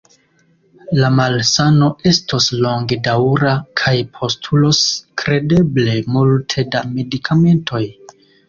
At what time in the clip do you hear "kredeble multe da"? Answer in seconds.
5.25-6.83